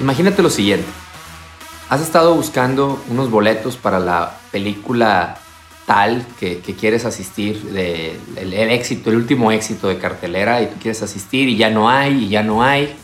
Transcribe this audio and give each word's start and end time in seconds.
Imagínate 0.00 0.42
lo 0.42 0.48
siguiente. 0.48 0.86
Has 1.90 2.00
estado 2.00 2.34
buscando 2.34 3.02
unos 3.10 3.30
boletos 3.30 3.76
para 3.76 3.98
la 3.98 4.38
película 4.50 5.36
tal 5.84 6.24
que, 6.38 6.60
quieres 6.60 7.04
asistir, 7.04 7.68
el, 8.36 8.52
éxito, 8.54 9.10
el 9.10 9.16
último 9.16 9.52
éxito 9.52 9.88
de 9.88 9.98
cartelera, 9.98 10.62
y 10.62 10.66
tú 10.66 10.76
quieres 10.80 11.02
asistir 11.02 11.48
y 11.48 11.56
ya 11.56 11.68
no 11.68 11.90
hay, 11.90 12.24
y 12.24 12.28
ya 12.28 12.42
no 12.42 12.62
hay. 12.62 12.94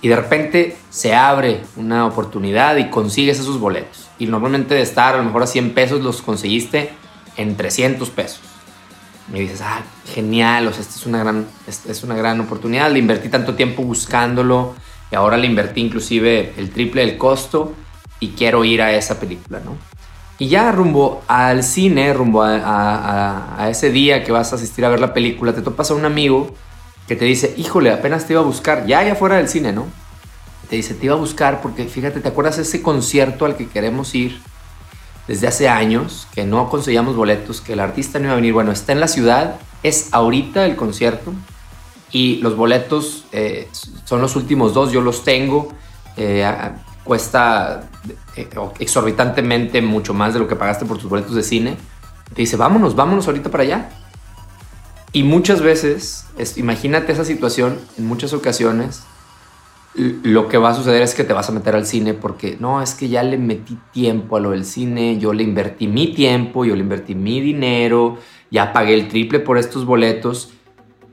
Y 0.00 0.08
de 0.08 0.16
repente 0.16 0.76
se 0.88 1.14
abre 1.14 1.60
una 1.76 2.06
oportunidad 2.06 2.76
y 2.76 2.88
consigues 2.88 3.38
esos 3.38 3.60
boletos. 3.60 4.08
Y 4.18 4.26
normalmente 4.26 4.74
de 4.74 4.82
estar 4.82 5.14
a 5.14 5.18
lo 5.18 5.24
mejor 5.24 5.42
a 5.42 5.46
100 5.46 5.74
pesos 5.74 6.00
los 6.00 6.22
conseguiste 6.22 6.92
en 7.36 7.56
300 7.56 8.08
pesos. 8.10 8.40
Y 9.34 9.40
dices, 9.40 9.60
ah, 9.60 9.82
genial, 10.14 10.66
o 10.66 10.72
sea, 10.72 10.80
esta 10.80 10.94
es 10.94 11.06
una 11.06 11.18
gran, 11.18 11.46
esta 11.66 11.92
es 11.92 12.02
una 12.04 12.14
gran 12.14 12.40
oportunidad. 12.40 12.90
Le 12.90 13.00
invertí 13.00 13.28
tanto 13.28 13.54
tiempo 13.54 13.82
buscándolo 13.82 14.74
y 15.12 15.14
ahora 15.14 15.36
le 15.36 15.46
invertí 15.46 15.82
inclusive 15.82 16.54
el 16.56 16.70
triple 16.70 17.02
del 17.04 17.18
costo 17.18 17.74
y 18.18 18.28
quiero 18.28 18.64
ir 18.64 18.80
a 18.80 18.92
esa 18.92 19.20
película, 19.20 19.60
¿no? 19.62 19.76
Y 20.38 20.48
ya 20.48 20.72
rumbo 20.72 21.22
al 21.28 21.62
cine, 21.62 22.14
rumbo 22.14 22.42
a, 22.42 23.68
ese 23.70 23.90
día 23.90 24.24
que 24.24 24.32
vas 24.32 24.52
a 24.52 24.56
asistir 24.56 24.84
a 24.86 24.88
ver 24.88 25.00
la 25.00 25.12
película, 25.12 25.52
te 25.52 25.60
topas 25.60 25.90
a 25.90 25.94
un 25.94 26.06
amigo 26.06 26.54
que 27.06 27.14
te 27.14 27.26
dice, 27.26 27.54
híjole, 27.58 27.90
apenas 27.90 28.26
te 28.26 28.32
iba 28.32 28.40
a 28.40 28.44
buscar, 28.44 28.86
ya 28.86 29.04
ya 29.04 29.14
fuera 29.14 29.36
del 29.36 29.48
cine, 29.48 29.72
¿no? 29.72 29.86
Te 30.70 30.76
dice, 30.76 30.94
te 30.94 31.04
iba 31.04 31.14
a 31.14 31.18
buscar 31.18 31.60
porque 31.60 31.84
fíjate, 31.84 32.20
¿te 32.20 32.28
acuerdas 32.28 32.56
ese 32.58 32.80
concierto 32.80 33.44
al 33.44 33.56
que 33.56 33.68
queremos 33.68 34.14
ir 34.14 34.40
desde 35.28 35.46
hace 35.46 35.68
años, 35.68 36.26
que 36.34 36.44
no 36.44 36.70
conseguíamos 36.70 37.16
boletos, 37.16 37.60
que 37.60 37.74
el 37.74 37.80
artista 37.80 38.18
no 38.18 38.24
iba 38.24 38.32
a 38.32 38.36
venir? 38.36 38.54
Bueno, 38.54 38.72
está 38.72 38.92
en 38.92 39.00
la 39.00 39.08
ciudad, 39.08 39.56
es 39.82 40.08
ahorita 40.12 40.64
el 40.64 40.74
concierto 40.74 41.34
y 42.12 42.36
los 42.36 42.56
boletos 42.56 43.24
eh, 43.32 43.68
son 44.04 44.20
los 44.20 44.36
últimos 44.36 44.74
dos, 44.74 44.92
yo 44.92 45.00
los 45.00 45.24
tengo. 45.24 45.72
Eh, 46.18 46.46
cuesta 47.04 47.88
eh, 48.36 48.48
exorbitantemente 48.78 49.80
mucho 49.80 50.12
más 50.12 50.34
de 50.34 50.40
lo 50.40 50.46
que 50.46 50.54
pagaste 50.54 50.84
por 50.84 50.98
tus 50.98 51.08
boletos 51.08 51.34
de 51.34 51.42
cine, 51.42 51.76
te 52.34 52.42
dice, 52.42 52.56
vámonos, 52.56 52.94
vámonos 52.94 53.26
ahorita 53.26 53.50
para 53.50 53.64
allá. 53.64 53.90
Y 55.14 55.24
muchas 55.24 55.60
veces, 55.60 56.26
imagínate 56.56 57.12
esa 57.12 57.24
situación, 57.24 57.78
en 57.98 58.06
muchas 58.06 58.32
ocasiones, 58.32 59.02
lo 59.94 60.48
que 60.48 60.56
va 60.56 60.70
a 60.70 60.74
suceder 60.74 61.02
es 61.02 61.14
que 61.14 61.24
te 61.24 61.34
vas 61.34 61.50
a 61.50 61.52
meter 61.52 61.74
al 61.74 61.84
cine 61.84 62.14
porque 62.14 62.56
no, 62.58 62.80
es 62.80 62.94
que 62.94 63.10
ya 63.10 63.22
le 63.22 63.36
metí 63.36 63.76
tiempo 63.92 64.36
a 64.36 64.40
lo 64.40 64.52
del 64.52 64.64
cine, 64.64 65.18
yo 65.18 65.34
le 65.34 65.42
invertí 65.42 65.86
mi 65.86 66.14
tiempo, 66.14 66.64
yo 66.64 66.74
le 66.74 66.80
invertí 66.80 67.14
mi 67.14 67.42
dinero, 67.42 68.16
ya 68.50 68.72
pagué 68.72 68.94
el 68.94 69.08
triple 69.08 69.40
por 69.40 69.58
estos 69.58 69.84
boletos 69.84 70.50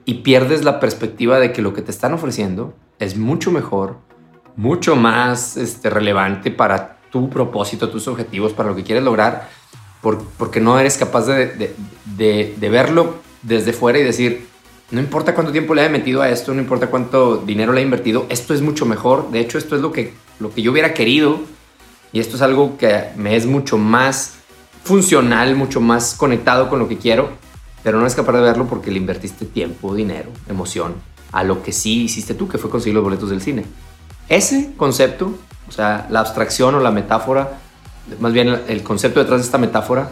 y 0.10 0.16
pierdes 0.16 0.64
la 0.64 0.80
perspectiva 0.80 1.40
de 1.40 1.54
que 1.54 1.62
lo 1.62 1.72
que 1.72 1.84
te 1.84 1.92
están 1.92 2.16
ofreciendo 2.16 2.74
es 2.98 3.16
mucho 3.16 3.52
mejor, 3.52 3.98
mucho 4.56 4.96
más 4.96 5.56
este, 5.56 5.92
relevante 5.92 6.50
para 6.50 6.98
tu 7.12 7.30
propósito, 7.30 7.90
tus 7.90 8.08
objetivos, 8.08 8.54
para 8.54 8.70
lo 8.70 8.76
que 8.76 8.84
quieres 8.84 9.04
lograr, 9.04 9.50
porque 10.02 10.60
no 10.62 10.80
eres 10.80 10.98
capaz 10.98 11.28
de, 11.28 11.76
verlo 12.60 13.18
desde 13.44 13.72
fuera 13.72 14.00
y 14.00 14.04
decir, 14.04 14.48
no 14.90 15.00
importa 15.00 15.36
cuánto 15.36 15.52
tiempo 15.52 15.76
le 15.76 15.82
haya 15.82 15.92
metido 15.92 16.24
a 16.24 16.30
esto, 16.30 16.56
no 16.56 16.60
importa 16.60 16.88
cuánto 16.88 17.38
dinero 17.38 17.72
le 17.72 17.82
haya 17.82 17.86
invertido, 17.86 18.26
esto 18.30 18.56
es 18.56 18.64
mucho 18.64 18.88
mejor, 18.88 19.30
de 19.30 19.42
hecho 19.42 19.60
esto 19.60 19.76
es 19.76 19.82
lo 19.84 19.92
que, 19.92 20.16
lo 20.40 20.52
que 20.52 20.64
yo 20.64 20.72
hubiera 20.72 20.96
querido 20.96 21.40
y 22.12 22.20
esto 22.20 22.36
es 22.36 22.42
algo 22.42 22.80
que 22.80 23.10
me 23.16 23.36
es 23.36 23.46
mucho 23.46 23.78
más 23.78 24.40
funcional, 24.84 25.56
mucho 25.56 25.80
más 25.80 26.16
conectado 26.16 26.68
con 26.68 26.80
lo 26.80 26.88
que 26.88 26.98
quiero, 26.98 27.30
pero 27.84 27.98
no 27.98 28.04
eres 28.04 28.16
capaz 28.16 28.34
de 28.34 28.42
verlo 28.42 28.68
porque 28.68 28.92
le 28.92 28.98
invertiste 28.98 29.46
tiempo, 29.46 29.96
dinero, 29.96 30.30
emoción 30.48 30.96
a 31.32 31.44
lo 31.44 31.64
que 31.64 31.72
sí 31.72 32.04
hiciste 32.04 32.34
tú, 32.34 32.48
que 32.48 32.58
fue 32.58 32.70
conseguir 32.70 32.96
los 32.96 33.04
boletos 33.04 33.30
del 33.30 33.42
cine. 33.42 33.66
Ese 34.28 34.74
concepto, 34.78 35.34
o 35.68 35.72
sea, 35.72 36.08
la 36.10 36.20
abstracción 36.22 36.76
o 36.76 36.80
la 36.80 36.92
metáfora, 36.92 37.60
más 38.20 38.34
bien 38.34 38.62
el 38.68 38.84
concepto 38.84 39.20
detrás 39.20 39.40
de 39.40 39.46
esta 39.46 39.58
metáfora, 39.58 40.12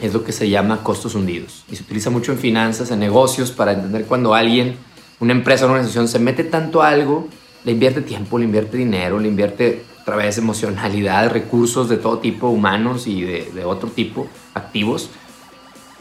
es 0.00 0.12
lo 0.12 0.24
que 0.24 0.32
se 0.32 0.48
llama 0.48 0.82
costos 0.82 1.14
hundidos. 1.14 1.64
Y 1.70 1.76
se 1.76 1.82
utiliza 1.82 2.10
mucho 2.10 2.32
en 2.32 2.38
finanzas, 2.38 2.90
en 2.90 2.98
negocios, 2.98 3.52
para 3.52 3.72
entender 3.72 4.04
cuando 4.06 4.34
alguien, 4.34 4.76
una 5.20 5.32
empresa 5.32 5.64
o 5.64 5.68
una 5.68 5.74
organización 5.74 6.08
se 6.08 6.18
mete 6.18 6.44
tanto 6.44 6.82
a 6.82 6.88
algo, 6.88 7.28
le 7.64 7.72
invierte 7.72 8.02
tiempo, 8.02 8.38
le 8.38 8.44
invierte 8.44 8.76
dinero, 8.76 9.18
le 9.18 9.28
invierte 9.28 9.84
a 10.02 10.04
través 10.04 10.36
de 10.36 10.42
emocionalidad, 10.42 11.30
recursos 11.30 11.88
de 11.88 11.96
todo 11.96 12.18
tipo, 12.18 12.48
humanos 12.48 13.06
y 13.06 13.22
de 13.22 13.64
otro 13.64 13.88
tipo, 13.88 14.26
activos, 14.52 15.08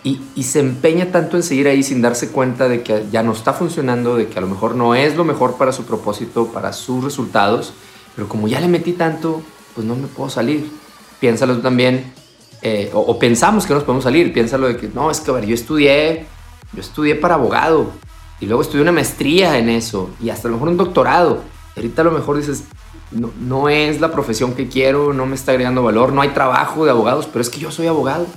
y, 0.03 0.43
se 0.43 0.59
empeña 0.59 1.11
tanto 1.11 1.37
en 1.37 1.43
seguir 1.43 1.67
ahí 1.67 1.81
sin 1.81 2.01
darse 2.01 2.29
cuenta 2.29 2.67
de 2.67 2.83
que 2.83 3.05
ya 3.09 3.23
no 3.23 3.31
está 3.31 3.53
funcionando, 3.53 4.17
de 4.17 4.27
que 4.27 4.37
a 4.37 4.41
lo 4.41 4.47
mejor 4.47 4.75
no 4.75 4.95
es 4.95 5.15
lo 5.15 5.23
mejor 5.23 5.55
para 5.55 5.71
su 5.71 5.85
propósito, 5.85 6.47
para 6.47 6.73
sus 6.73 7.03
resultados, 7.03 7.73
pero 8.15 8.27
como 8.27 8.49
ya 8.49 8.59
le 8.59 8.67
metí 8.67 8.91
tanto, 8.91 9.41
pues 9.73 9.87
no 9.87 9.95
me 9.95 10.07
puedo 10.07 10.29
salir. 10.29 10.69
Piénsalo 11.21 11.59
también, 11.59 12.13
eh, 12.61 12.91
o, 12.93 13.17
pensamos 13.17 13.65
que 13.65 13.73
nos 13.73 13.83
podemos 13.83 14.03
salir, 14.03 14.33
piénsalo 14.33 14.67
de 14.67 14.75
que 14.75 14.89
no, 14.89 15.09
es 15.09 15.21
que 15.21 15.31
a 15.31 15.35
ver, 15.35 15.45
yo 15.45 15.55
estudié, 15.55 16.25
yo 16.73 16.81
estudié 16.81 17.15
para 17.15 17.35
abogado 17.35 17.91
y 18.41 18.45
luego 18.45 18.61
estudié 18.61 18.81
una 18.81 18.91
maestría 18.91 19.57
en 19.57 19.69
eso 19.69 20.09
y 20.21 20.29
hasta 20.31 20.49
a 20.49 20.51
lo 20.51 20.57
mejor 20.57 20.69
un 20.69 20.77
doctorado. 20.77 21.41
Ahorita 21.77 22.01
a 22.01 22.05
lo 22.05 22.11
mejor 22.11 22.35
dices, 22.35 22.65
no, 23.11 23.31
no 23.39 23.69
es 23.69 24.01
la 24.01 24.11
profesión 24.11 24.53
que 24.53 24.67
quiero, 24.67 25.13
no 25.13 25.25
me 25.25 25.35
está 25.35 25.53
agregando 25.53 25.81
valor, 25.81 26.11
no 26.11 26.21
hay 26.21 26.29
trabajo 26.29 26.83
de 26.83 26.91
abogados, 26.91 27.25
pero 27.31 27.41
es 27.41 27.49
que 27.49 27.61
yo 27.61 27.71
soy 27.71 27.87
abogado 27.87 28.27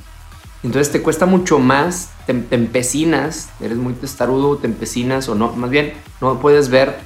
entonces 0.62 0.92
te 0.92 1.02
cuesta 1.02 1.26
mucho 1.26 1.58
más, 1.58 2.10
te, 2.26 2.32
empecinas, 2.50 3.50
eres 3.60 3.76
muy 3.76 3.94
testarudo, 3.94 4.56
te 4.56 4.66
empecinas 4.66 5.28
o 5.28 5.34
no, 5.34 5.52
más 5.52 5.70
bien 5.70 5.92
no 6.20 6.40
puedes 6.40 6.68
ver 6.68 6.98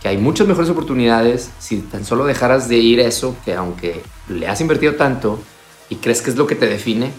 que 0.00 0.08
hay 0.08 0.18
muchas 0.18 0.46
mejores 0.46 0.70
oportunidades 0.70 1.50
si 1.58 1.78
tan 1.78 2.04
solo 2.04 2.24
dejaras 2.24 2.68
de 2.68 2.76
ir 2.76 3.00
eso, 3.00 3.36
que 3.44 3.54
aunque 3.54 4.02
le 4.28 4.48
has 4.48 4.60
invertido 4.60 4.94
tanto 4.94 5.38
y 5.88 5.96
crees 5.96 6.22
que 6.22 6.30
es 6.30 6.36
lo 6.36 6.46
que 6.46 6.54
te 6.54 6.66
define, 6.66 7.12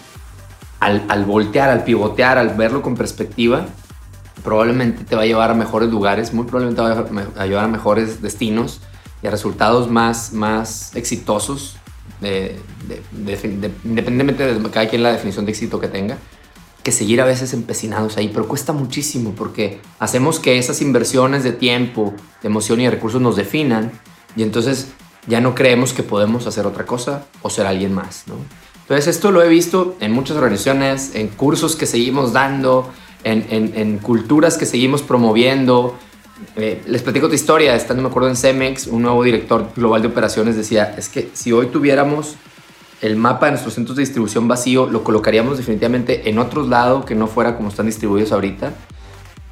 al, 0.80 1.04
al 1.08 1.24
voltear, 1.24 1.70
al 1.70 1.84
pivotear, 1.84 2.36
al 2.36 2.50
verlo 2.50 2.82
con 2.82 2.94
perspectiva, 2.94 3.66
probablemente 4.42 5.04
te 5.04 5.16
va 5.16 5.22
a 5.22 5.26
llevar 5.26 5.50
a 5.50 5.54
mejores 5.54 5.90
lugares, 5.90 6.34
muy 6.34 6.44
probablemente 6.44 6.82
te 6.82 7.14
va 7.14 7.42
a 7.42 7.46
llevar 7.46 7.64
a 7.64 7.68
mejores 7.68 8.20
destinos 8.20 8.80
y 9.22 9.26
a 9.26 9.30
resultados 9.30 9.90
más, 9.90 10.32
más 10.32 10.94
exitosos 10.94 11.78
independientemente 13.12 14.54
de 14.54 14.70
cada 14.70 14.88
quien 14.88 15.02
la 15.02 15.12
definición 15.12 15.44
de 15.44 15.52
éxito 15.52 15.80
que 15.80 15.88
tenga, 15.88 16.18
que 16.82 16.92
seguir 16.92 17.20
a 17.20 17.24
veces 17.24 17.54
empecinados 17.54 18.16
ahí, 18.16 18.30
pero 18.32 18.46
cuesta 18.46 18.72
muchísimo 18.72 19.32
porque 19.34 19.80
hacemos 19.98 20.38
que 20.38 20.58
esas 20.58 20.82
inversiones 20.82 21.42
de 21.42 21.52
tiempo, 21.52 22.14
de 22.42 22.48
emoción 22.48 22.80
y 22.80 22.84
de 22.84 22.90
recursos 22.90 23.20
nos 23.20 23.36
definan 23.36 23.90
y 24.36 24.42
entonces 24.42 24.88
ya 25.26 25.40
no 25.40 25.54
creemos 25.54 25.94
que 25.94 26.02
podemos 26.02 26.46
hacer 26.46 26.66
otra 26.66 26.84
cosa 26.84 27.24
o 27.40 27.48
ser 27.48 27.66
alguien 27.66 27.94
más, 27.94 28.24
¿no? 28.26 28.34
Entonces 28.82 29.06
esto 29.06 29.30
lo 29.30 29.42
he 29.42 29.48
visto 29.48 29.96
en 30.00 30.12
muchas 30.12 30.36
organizaciones, 30.36 31.14
en 31.14 31.28
cursos 31.28 31.74
que 31.74 31.86
seguimos 31.86 32.34
dando, 32.34 32.92
en 33.22 33.98
culturas 34.00 34.58
que 34.58 34.66
seguimos 34.66 35.00
promoviendo, 35.00 35.96
eh, 36.56 36.82
les 36.86 37.02
platico 37.02 37.28
tu 37.28 37.34
historia, 37.34 37.74
estando 37.74 38.02
me 38.02 38.08
acuerdo 38.08 38.28
en 38.28 38.36
Cemex, 38.36 38.88
un 38.88 39.02
nuevo 39.02 39.22
director 39.22 39.70
global 39.76 40.02
de 40.02 40.08
operaciones 40.08 40.56
decía, 40.56 40.94
es 40.96 41.08
que 41.08 41.30
si 41.32 41.52
hoy 41.52 41.68
tuviéramos 41.68 42.36
el 43.00 43.16
mapa 43.16 43.46
de 43.46 43.52
nuestros 43.52 43.74
centros 43.74 43.96
de 43.96 44.02
distribución 44.02 44.48
vacío, 44.48 44.86
lo 44.86 45.04
colocaríamos 45.04 45.58
definitivamente 45.58 46.28
en 46.28 46.38
otros 46.38 46.68
lados 46.68 47.04
que 47.04 47.14
no 47.14 47.26
fuera 47.26 47.56
como 47.56 47.68
están 47.68 47.86
distribuidos 47.86 48.32
ahorita, 48.32 48.72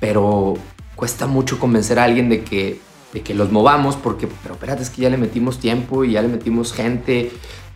pero 0.00 0.54
cuesta 0.97 1.26
mucho 1.26 1.59
convencer 1.59 1.98
a 1.98 2.04
alguien 2.04 2.28
de 2.28 2.43
que, 2.43 2.81
de 3.12 3.22
que 3.22 3.34
los 3.34 3.53
movamos 3.53 3.97
porque, 3.97 4.28
pero 4.43 4.54
espérate, 4.54 4.82
es 4.82 4.91
que 4.91 5.03
ya 5.03 5.10
le 5.10 5.19
metimos 5.19 5.59
tiempo 5.59 6.04
y 6.04 6.12
ya 6.12 6.22
le 6.22 6.28
metimos 6.28 6.72
gente 6.72 7.31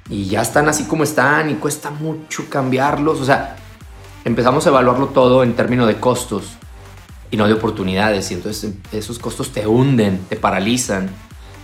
y 0.08 0.26
ya 0.26 0.42
están 0.42 0.68
así 0.68 0.84
como 0.84 1.04
están 1.04 1.50
y 1.50 1.54
cuesta 1.54 1.90
mucho 1.90 2.46
cambiarlos, 2.48 3.20
o 3.20 3.24
sea, 3.24 3.56
empezamos 4.24 4.66
a 4.66 4.70
evaluarlo 4.70 5.08
todo 5.08 5.44
en 5.44 5.54
términos 5.54 5.86
de 5.86 5.96
costos 5.96 6.56
y 7.30 7.36
no 7.36 7.46
de 7.46 7.54
oportunidades. 7.54 8.30
Y 8.30 8.34
entonces 8.34 8.72
esos 8.92 9.18
costos 9.18 9.52
te 9.52 9.66
hunden, 9.66 10.20
te 10.28 10.36
paralizan, 10.36 11.10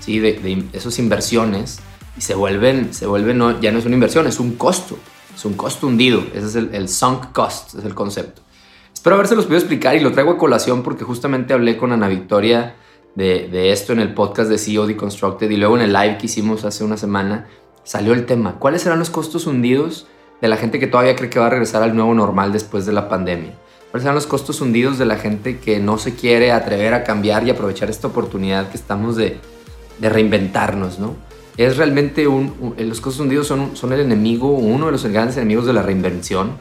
¿sí? 0.01 0.19
de, 0.19 0.65
esas 0.73 0.99
inversiones 0.99 1.81
y 2.17 2.21
se 2.21 2.35
vuelven, 2.35 2.93
se 2.93 3.07
vuelven 3.07 3.39
no, 3.39 3.61
ya 3.61 3.73
no 3.73 3.79
es 3.79 3.87
una 3.87 3.95
inversión, 3.95 4.27
es 4.27 4.41
un 4.41 4.57
costo. 4.57 4.99
Es 5.35 5.45
un 5.45 5.55
costo 5.55 5.87
hundido. 5.87 6.23
Ese 6.35 6.47
es 6.47 6.55
el, 6.57 6.89
sunk 6.89 7.33
cost, 7.33 7.75
es 7.75 7.85
el 7.85 7.95
concepto. 7.95 8.43
Espero 8.93 9.17
haberse 9.17 9.35
los 9.35 9.47
podido 9.47 9.61
explicar 9.61 9.97
y 9.97 10.01
lo 10.01 10.13
traigo 10.13 10.33
a 10.33 10.39
colación 10.39 10.83
porque 10.83 11.05
justamente 11.05 11.55
hablé 11.55 11.77
con 11.77 11.93
Ana 11.93 12.09
Victoria 12.09 12.77
de, 13.15 13.49
de 13.49 13.73
esto 13.73 13.93
en 13.93 14.01
el 14.01 14.15
podcast 14.15 14.49
de 14.51 14.59
CEO 14.59 14.87
Deconstructed 14.87 15.51
y 15.51 15.57
luego 15.57 15.77
en 15.77 15.83
el 15.83 15.93
live 15.93 16.19
que 16.19 16.27
hicimos 16.27 16.65
hace 16.65 16.85
una 16.85 16.97
semana 16.97 17.49
salió 17.85 18.13
el 18.13 18.27
tema. 18.27 18.59
¿Cuáles 18.59 18.83
serán 18.83 18.99
los 18.99 19.11
costos 19.11 19.47
hundidos 19.47 20.07
de 20.41 20.49
la 20.49 20.57
gente 20.57 20.79
que 20.79 20.87
todavía 20.87 21.17
cree 21.17 21.31
que 21.31 21.39
va 21.39 21.47
a 21.47 21.51
regresar 21.51 21.83
al 21.83 21.97
nuevo 21.97 22.15
normal 22.15 22.53
después 22.53 22.87
de 22.87 22.93
la 22.93 23.09
pandemia? 23.09 23.55
¿Cuáles 23.93 24.07
son 24.07 24.15
los 24.15 24.27
costos 24.27 24.63
hundidos 24.63 24.97
de 24.97 25.05
la 25.05 25.19
gente 25.19 25.59
que 25.59 25.79
no 25.79 25.99
se 25.99 26.15
quiere 26.15 26.51
atrever 26.51 26.95
a 26.95 27.05
cambiar 27.05 27.47
y 27.47 27.51
aprovechar 27.51 27.91
esta 27.91 28.07
oportunidad 28.07 28.71
que 28.71 28.79
estamos 28.79 29.17
de, 29.17 29.39
reinventarnos, 30.01 30.99
¿no? 30.99 31.15
Es 31.59 31.77
realmente 31.77 32.27
un, 32.27 32.75
los 32.79 33.03
costos 33.03 33.21
hundidos 33.21 33.47
son, 33.47 33.77
son 33.77 33.93
el 33.93 34.01
enemigo, 34.01 34.49
uno 34.49 34.87
de 34.87 34.93
los 34.93 35.05
grandes 35.05 35.37
enemigos 35.37 35.67
de 35.67 35.75
la 35.75 35.83
reinvención. 35.83 36.53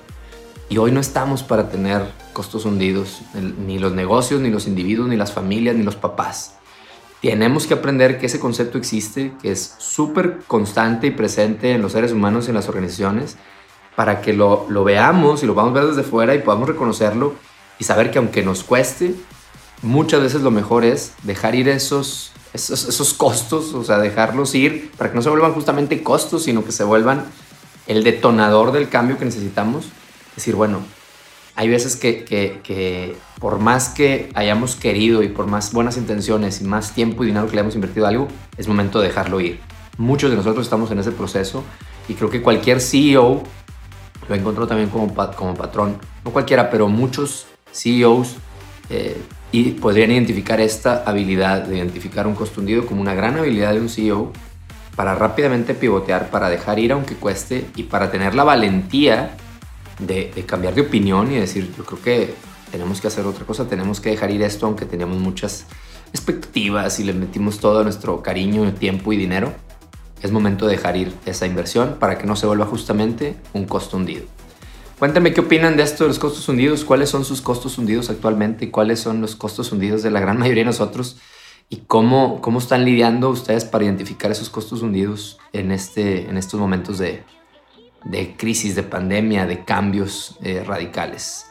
Y 0.67 0.77
hoy 0.77 0.91
no 0.91 0.99
estamos 0.99 1.41
para 1.41 1.69
tener 1.69 2.01
costos 2.33 2.65
hundidos, 2.65 3.21
ni 3.65 3.79
los 3.79 3.93
negocios, 3.93 4.41
ni 4.41 4.49
los 4.49 4.67
individuos, 4.67 5.07
ni 5.07 5.15
las 5.15 5.31
familias, 5.31 5.77
ni 5.77 5.83
los 5.83 5.95
papás. 5.95 6.57
tenemos 7.21 7.65
que 7.65 7.75
aprender 7.75 8.19
que 8.19 8.25
ese 8.25 8.41
concepto 8.41 8.77
existe, 8.77 9.31
que 9.41 9.53
es 9.53 9.75
súper 9.77 10.39
constante 10.47 11.07
y 11.07 11.11
presente 11.11 11.71
en 11.71 11.81
los 11.81 11.93
seres 11.93 12.11
humanos 12.11 12.47
y 12.47 12.49
en 12.49 12.55
las 12.55 12.67
organizaciones, 12.67 13.37
para 13.95 14.21
que 14.21 14.33
lo, 14.33 14.65
veamos 14.83 15.43
y 15.43 15.45
lo 15.45 15.53
vamos 15.53 15.71
a 15.71 15.81
ver 15.81 15.93
desde 15.93 16.03
fuera 16.03 16.33
y 16.35 16.39
podamos 16.39 16.67
reconocerlo 16.67 17.35
y 17.79 17.83
saber 17.83 18.11
que 18.11 18.19
aunque 18.19 18.43
nos 18.43 18.63
cueste, 18.63 19.15
muchas 19.81 20.21
veces 20.21 20.41
lo 20.41 20.51
mejor 20.51 20.85
es 20.85 21.13
dejar 21.23 21.55
ir 21.55 21.67
esos, 21.69 22.31
esos, 22.53 22.87
esos, 22.87 23.13
costos, 23.13 23.73
o 23.73 23.83
sea, 23.83 23.97
dejarlos 23.97 24.55
ir 24.55 24.91
para 24.97 25.09
que 25.09 25.15
no 25.15 25.21
se 25.21 25.29
vuelvan 25.29 25.53
justamente 25.53 26.03
costos, 26.03 26.43
sino 26.43 26.63
que 26.63 26.71
se 26.71 26.83
vuelvan 26.83 27.25
el 27.87 28.03
detonador 28.03 28.71
del 28.71 28.89
cambio 28.89 29.17
que 29.17 29.25
necesitamos. 29.25 29.89
Decir, 30.35 30.55
bueno, 30.55 30.79
hay 31.55 31.67
veces 31.67 31.95
que, 31.95 32.23
que, 32.23 33.15
por 33.39 33.59
más 33.59 33.89
que 33.89 34.29
hayamos 34.33 34.75
querido 34.75 35.23
y 35.23 35.27
por 35.27 35.47
más 35.47 35.73
buenas 35.73 35.97
intenciones 35.97 36.61
y 36.61 36.63
más 36.63 36.93
tiempo 36.93 37.23
y 37.23 37.27
dinero 37.27 37.47
que 37.47 37.55
le 37.55 37.61
hemos 37.61 37.75
invertido 37.75 38.07
algo, 38.07 38.27
es 38.57 38.67
momento 38.67 38.99
de 38.99 39.07
dejarlo 39.07 39.41
ir. 39.41 39.59
Muchos 39.97 40.31
de 40.31 40.37
nosotros 40.37 40.65
estamos 40.65 40.91
en 40.91 40.99
ese 40.99 41.11
proceso 41.11 41.63
y 42.07 42.13
creo 42.13 42.29
que 42.29 42.41
cualquier 42.41 42.79
CEO 42.79 43.43
lo 44.27 44.35
encontró 44.35 44.67
también 44.67 44.89
como, 44.89 45.13
como 45.35 45.55
patrón. 45.55 45.97
No 46.23 46.31
cualquiera, 46.31 46.69
pero 46.69 46.87
muchos 46.87 47.47
CEOs 47.71 48.35
eh, 48.89 49.21
y 49.51 49.71
podrían 49.71 50.11
identificar 50.11 50.59
esta 50.61 51.03
habilidad 51.05 51.63
de 51.63 51.77
identificar 51.77 52.27
un 52.27 52.35
costo 52.35 52.61
hundido 52.61 52.85
como 52.85 53.01
una 53.01 53.13
gran 53.13 53.37
habilidad 53.37 53.73
de 53.73 53.81
un 53.81 53.89
CEO 53.89 54.31
para 54.95 55.15
rápidamente 55.15 55.73
pivotear, 55.73 56.29
para 56.29 56.49
dejar 56.49 56.79
ir 56.79 56.91
aunque 56.91 57.15
cueste 57.15 57.65
y 57.75 57.83
para 57.83 58.11
tener 58.11 58.35
la 58.35 58.43
valentía 58.43 59.35
de, 59.99 60.31
cambiar 60.45 60.73
de 60.73 60.81
opinión 60.81 61.31
y 61.31 61.35
decir, 61.35 61.73
yo 61.77 61.85
creo 61.85 62.01
que 62.01 62.33
tenemos 62.71 63.01
que 63.01 63.07
hacer 63.07 63.25
otra 63.25 63.45
cosa, 63.45 63.67
tenemos 63.67 63.99
que 63.99 64.09
dejar 64.09 64.31
ir 64.31 64.41
esto 64.41 64.65
aunque 64.65 64.85
teníamos 64.85 65.17
muchas 65.17 65.65
expectativas 66.13 66.99
y 66.99 67.03
le 67.03 67.13
metimos 67.13 67.59
todo 67.59 67.83
nuestro 67.83 68.21
cariño, 68.21 68.73
tiempo 68.73 69.13
y 69.13 69.17
dinero. 69.17 69.53
Es 70.21 70.31
momento 70.31 70.67
de 70.67 70.73
dejar 70.73 70.97
ir 70.97 71.13
esa 71.25 71.45
inversión 71.45 71.97
para 71.99 72.17
que 72.17 72.27
no 72.27 72.35
se 72.35 72.45
vuelva 72.45 72.65
justamente 72.65 73.35
un 73.53 73.65
costo 73.65 73.97
hundido. 73.97 74.25
Cuéntame 74.99 75.33
qué 75.33 75.41
opinan 75.41 75.77
de 75.77 75.83
esto 75.83 76.03
de 76.03 76.09
los 76.09 76.19
costos 76.19 76.47
hundidos, 76.47 76.85
cuáles 76.85 77.09
son 77.09 77.25
sus 77.25 77.41
costos 77.41 77.79
hundidos 77.79 78.11
actualmente, 78.11 78.69
cuáles 78.69 78.99
son 78.99 79.19
los 79.19 79.35
costos 79.35 79.71
hundidos 79.71 80.03
de 80.03 80.11
la 80.11 80.19
gran 80.19 80.37
mayoría 80.39 80.61
de 80.61 80.67
nosotros 80.67 81.17
y 81.69 81.77
cómo, 81.87 82.39
cómo 82.41 82.59
están 82.59 82.85
lidiando 82.85 83.29
ustedes 83.29 83.65
para 83.65 83.85
identificar 83.85 84.29
esos 84.29 84.49
costos 84.49 84.81
hundidos 84.81 85.39
en, 85.53 85.71
este, 85.71 86.29
en 86.29 86.37
estos 86.37 86.59
momentos 86.59 86.99
de, 86.99 87.23
de 88.03 88.35
crisis, 88.37 88.75
de 88.75 88.83
pandemia, 88.83 89.45
de 89.45 89.63
cambios 89.63 90.37
eh, 90.43 90.63
radicales. 90.63 91.47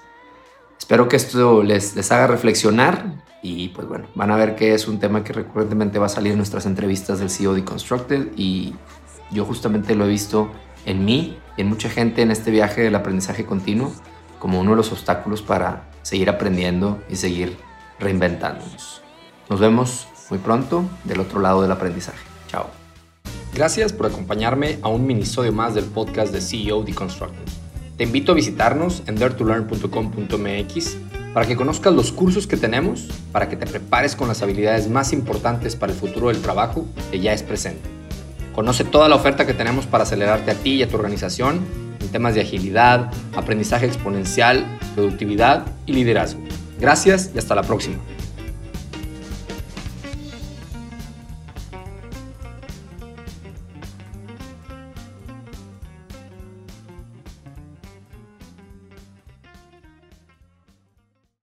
Espero 0.79 1.09
que 1.09 1.17
esto 1.17 1.63
les, 1.63 1.97
les 1.97 2.13
haga 2.13 2.27
reflexionar 2.27 3.25
y 3.43 3.69
pues 3.69 3.89
bueno, 3.89 4.07
van 4.15 4.31
a 4.31 4.37
ver 4.37 4.55
que 4.55 4.75
es 4.75 4.87
un 4.87 4.99
tema 4.99 5.25
que 5.25 5.33
recurrentemente 5.33 5.99
va 5.99 6.07
a 6.07 6.11
salir 6.11 6.33
en 6.33 6.39
nuestras 6.39 6.67
entrevistas 6.67 7.19
del 7.19 7.31
CEO 7.31 7.55
Deconstructed 7.55 8.29
y 8.37 8.75
yo 9.31 9.45
justamente 9.45 9.95
lo 9.95 10.05
he 10.05 10.09
visto 10.09 10.51
en 10.85 11.05
mí 11.05 11.39
y 11.57 11.63
en 11.63 11.69
mucha 11.69 11.89
gente 11.89 12.23
en 12.23 12.31
este 12.31 12.51
viaje 12.51 12.83
del 12.83 12.95
aprendizaje 12.95 13.47
continuo 13.47 13.93
como 14.39 14.61
uno 14.61 14.71
de 14.71 14.77
los 14.77 14.93
obstáculos 14.93 15.43
para 15.43 15.91
seguir 16.03 16.29
aprendiendo 16.31 17.03
y 17.09 17.17
seguir 17.17 17.57
reinventándonos. 17.99 19.03
Nos 19.49 19.61
vemos 19.61 20.09
muy 20.31 20.39
pronto 20.39 20.85
del 21.05 21.21
otro 21.21 21.41
lado 21.41 21.63
del 21.63 21.73
aprendizaje. 21.73 22.25
Chao. 22.49 22.71
Gracias 23.55 23.93
por 23.93 24.07
acompañarme 24.07 24.79
a 24.83 24.89
un 24.89 25.07
minisodio 25.07 25.53
más 25.53 25.75
del 25.75 25.85
podcast 25.85 26.33
de 26.33 26.41
CEO 26.41 26.83
Deconstructed. 26.83 27.45
Te 27.97 28.05
invito 28.05 28.33
a 28.33 28.35
visitarnos 28.35 29.03
en 29.07 29.17
daretolearn.com.mx 29.17 31.10
para 31.33 31.47
que 31.47 31.57
conozcas 31.57 31.95
los 31.95 32.13
cursos 32.13 32.47
que 32.47 32.57
tenemos, 32.57 33.09
para 33.33 33.49
que 33.49 33.57
te 33.57 33.67
prepares 33.67 34.17
con 34.17 34.29
las 34.29 34.43
habilidades 34.43 34.89
más 34.89 35.13
importantes 35.13 35.77
para 35.77 35.93
el 35.93 35.99
futuro 35.99 36.29
del 36.29 36.41
trabajo 36.41 36.87
que 37.11 37.21
ya 37.21 37.33
es 37.33 37.43
presente. 37.43 37.89
Conoce 38.55 38.85
toda 38.85 39.09
la 39.09 39.17
oferta 39.17 39.47
que 39.47 39.55
tenemos 39.55 39.87
para 39.87 40.03
acelerarte 40.03 40.51
a 40.51 40.55
ti 40.55 40.75
y 40.75 40.83
a 40.83 40.89
tu 40.89 40.97
organización 40.97 41.61
en 42.01 42.09
temas 42.09 42.35
de 42.35 42.41
agilidad, 42.41 43.13
aprendizaje 43.37 43.87
exponencial, 43.87 44.67
productividad 44.95 45.67
y 45.87 45.93
liderazgo. 45.93 46.41
Gracias 46.81 47.31
y 47.35 47.39
hasta 47.39 47.55
la 47.55 47.63
próxima. 47.63 47.97